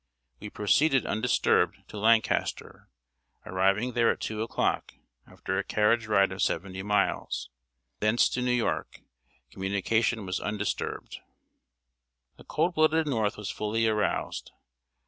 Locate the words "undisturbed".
1.05-1.87, 10.39-11.19